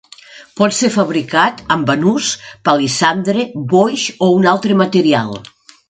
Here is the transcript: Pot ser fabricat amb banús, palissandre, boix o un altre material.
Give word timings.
Pot 0.61 0.75
ser 0.77 0.89
fabricat 0.95 1.61
amb 1.75 1.85
banús, 1.91 2.31
palissandre, 2.71 3.47
boix 3.77 4.11
o 4.31 4.35
un 4.41 4.53
altre 4.57 4.81
material. 4.85 5.41